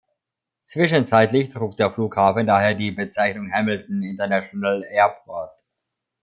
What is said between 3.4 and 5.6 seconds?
Hamilton International Airport.